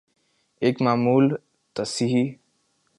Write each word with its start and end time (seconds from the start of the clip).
ایک 0.63 0.81
معمولی 0.81 1.35
تصحیح 1.75 2.35